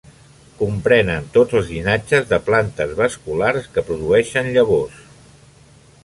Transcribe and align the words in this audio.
Comprenen 0.59 1.27
tots 1.33 1.57
els 1.59 1.67
llinatges 1.73 2.25
de 2.31 2.39
plantes 2.47 2.95
vasculars 3.01 3.67
que 3.75 3.83
produeixen 3.91 4.49
llavors. 4.57 5.05